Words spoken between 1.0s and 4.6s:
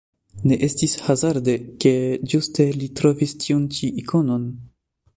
hazarde, ke ĝuste li trovis tiun ĉi ikonon.